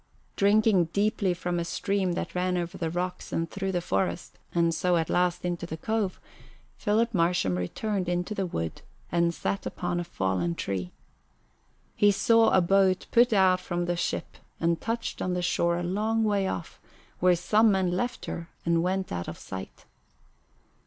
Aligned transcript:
Drinking 0.35 0.85
deeply 0.85 1.31
from 1.35 1.59
a 1.59 1.63
stream 1.63 2.13
that 2.13 2.33
ran 2.33 2.57
over 2.57 2.75
the 2.75 2.89
rocks 2.89 3.31
and 3.31 3.47
through 3.51 3.71
the 3.71 3.81
forest, 3.83 4.39
and 4.51 4.73
so 4.73 4.97
at 4.97 5.11
last 5.11 5.45
into 5.45 5.67
the 5.67 5.77
cove, 5.77 6.19
Philip 6.75 7.13
Marsham 7.13 7.55
returned 7.55 8.09
into 8.09 8.33
the 8.33 8.47
wood 8.47 8.81
and 9.11 9.31
sat 9.31 9.67
upon 9.67 9.99
a 9.99 10.03
fallen 10.03 10.55
tree. 10.55 10.91
He 11.95 12.11
saw 12.11 12.49
a 12.49 12.61
boat 12.61 13.05
put 13.11 13.31
out 13.31 13.59
from 13.59 13.85
the 13.85 13.95
ship 13.95 14.37
and 14.59 14.81
touch 14.81 15.21
on 15.21 15.35
the 15.35 15.43
shore 15.43 15.77
a 15.77 15.83
long 15.83 16.23
way 16.23 16.47
off, 16.47 16.81
where 17.19 17.35
some 17.35 17.71
men 17.71 17.91
left 17.91 18.25
her 18.25 18.49
and 18.65 18.81
went 18.81 19.11
out 19.11 19.27
of 19.27 19.37
sight. 19.37 19.85